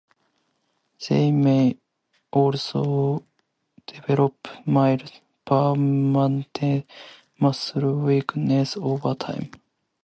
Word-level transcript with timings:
They 1.07 1.31
may 1.31 1.77
also 2.31 3.23
develop 3.85 4.47
mild, 4.65 5.11
permanent 5.45 6.87
muscle 7.39 7.99
weakness 7.99 8.77
over 8.77 9.13
time. 9.13 9.51